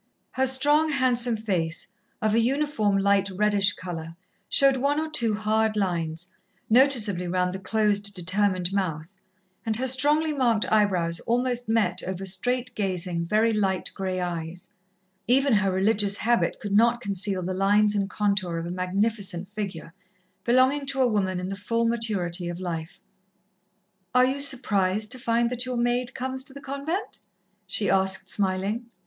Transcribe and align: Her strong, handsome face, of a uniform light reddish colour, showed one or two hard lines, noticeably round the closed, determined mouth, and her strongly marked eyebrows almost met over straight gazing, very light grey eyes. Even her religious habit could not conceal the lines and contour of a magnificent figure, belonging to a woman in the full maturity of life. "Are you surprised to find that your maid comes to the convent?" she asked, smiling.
Her 0.31 0.47
strong, 0.47 0.89
handsome 0.89 1.37
face, 1.37 1.85
of 2.23 2.33
a 2.33 2.39
uniform 2.39 2.97
light 2.97 3.29
reddish 3.29 3.73
colour, 3.73 4.15
showed 4.49 4.75
one 4.77 4.99
or 4.99 5.07
two 5.07 5.35
hard 5.35 5.77
lines, 5.77 6.33
noticeably 6.71 7.27
round 7.27 7.53
the 7.53 7.59
closed, 7.59 8.15
determined 8.15 8.73
mouth, 8.73 9.11
and 9.63 9.75
her 9.75 9.87
strongly 9.87 10.33
marked 10.33 10.65
eyebrows 10.71 11.19
almost 11.27 11.69
met 11.69 12.01
over 12.01 12.25
straight 12.25 12.73
gazing, 12.73 13.27
very 13.27 13.53
light 13.53 13.91
grey 13.93 14.19
eyes. 14.19 14.69
Even 15.27 15.53
her 15.53 15.71
religious 15.71 16.17
habit 16.17 16.59
could 16.59 16.73
not 16.73 16.99
conceal 16.99 17.43
the 17.43 17.53
lines 17.53 17.93
and 17.93 18.09
contour 18.09 18.57
of 18.57 18.65
a 18.65 18.71
magnificent 18.71 19.47
figure, 19.49 19.93
belonging 20.43 20.87
to 20.87 20.99
a 20.99 21.07
woman 21.07 21.39
in 21.39 21.47
the 21.49 21.55
full 21.55 21.85
maturity 21.87 22.49
of 22.49 22.59
life. 22.59 22.99
"Are 24.15 24.25
you 24.25 24.39
surprised 24.39 25.11
to 25.11 25.19
find 25.19 25.51
that 25.51 25.67
your 25.67 25.77
maid 25.77 26.15
comes 26.15 26.43
to 26.45 26.53
the 26.53 26.59
convent?" 26.61 27.19
she 27.67 27.87
asked, 27.87 28.31
smiling. 28.31 28.87